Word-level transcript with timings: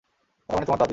তারমানে 0.49 0.65
তোমার 0.65 0.79
দাদী। 0.79 0.89